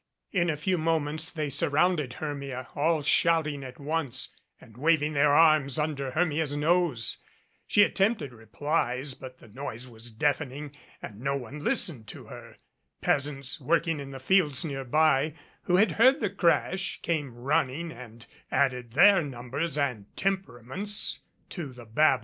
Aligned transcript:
In 0.31 0.49
a 0.49 0.57
few 0.57 0.79
moments 0.79 1.29
they 1.29 1.51
surrounded 1.51 2.13
Hermia, 2.13 2.69
all 2.75 3.03
shouting 3.03 3.63
at 3.63 3.79
once, 3.79 4.35
and 4.59 4.75
waving 4.75 5.13
their 5.13 5.29
arms 5.31 5.77
under 5.77 6.09
Hermia's 6.09 6.55
nose. 6.55 7.17
She 7.67 7.83
attempted 7.83 8.33
replies, 8.33 9.13
but 9.13 9.37
the 9.37 9.47
noise 9.47 9.87
was 9.87 10.09
deafening 10.09 10.71
and 11.03 11.19
no 11.19 11.33
104 11.37 11.49
THE 11.51 11.53
GATES 11.53 11.53
OF 11.53 11.53
CHANCE 11.53 11.53
one 11.53 11.71
listened 11.71 12.07
to 12.07 12.25
her. 12.33 12.57
Peasants 13.01 13.61
working 13.61 13.99
in 13.99 14.09
the 14.09 14.19
fields 14.19 14.65
nearby 14.65 15.35
who 15.65 15.75
had 15.75 15.91
heard 15.91 16.19
the 16.19 16.31
crash 16.31 16.97
came 17.03 17.35
running 17.35 17.91
and 17.91 18.25
added 18.49 18.93
their 18.93 19.21
numbers 19.21 19.77
and 19.77 20.07
temperaments 20.17 21.19
to 21.51 21.71
the 21.73 21.85
Babel. 21.85 22.19